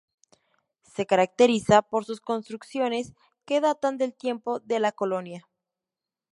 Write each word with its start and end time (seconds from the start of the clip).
Se 0.81 1.05
caracteriza 1.05 1.83
por 1.83 2.05
sus 2.05 2.21
construcciones 2.21 3.13
que 3.45 3.61
datan 3.61 3.99
del 3.99 4.15
tiempo 4.15 4.59
de 4.59 4.79
la 4.79 4.91
Colonia. 4.93 5.47